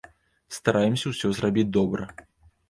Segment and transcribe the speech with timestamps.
[0.57, 2.09] Стараемся ўсё зрабіць добра.